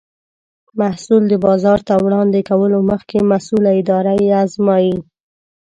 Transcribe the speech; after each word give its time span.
محصول 0.79 1.23
د 1.29 1.33
بازار 1.45 1.79
ته 1.87 1.93
وړاندې 2.05 2.39
کولو 2.49 2.77
مخکې 2.91 3.19
مسؤله 3.33 3.69
اداره 3.81 4.13
یې 4.23 4.31
ازمایي. 4.45 4.95